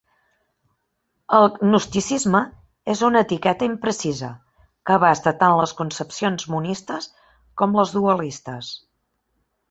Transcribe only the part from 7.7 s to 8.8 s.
les dualistes.